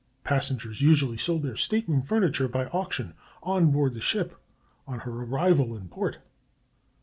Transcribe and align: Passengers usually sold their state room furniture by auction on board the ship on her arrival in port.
Passengers 0.23 0.81
usually 0.81 1.17
sold 1.19 1.43
their 1.43 1.55
state 1.55 1.87
room 1.87 2.01
furniture 2.01 2.47
by 2.47 2.65
auction 2.69 3.13
on 3.43 3.69
board 3.69 3.93
the 3.93 4.01
ship 4.01 4.35
on 4.87 5.01
her 5.01 5.11
arrival 5.11 5.77
in 5.77 5.89
port. 5.89 6.17